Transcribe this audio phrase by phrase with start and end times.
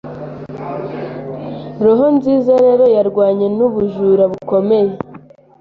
[1.83, 4.91] Roho nziza rero yarwanye nubujura bukomeye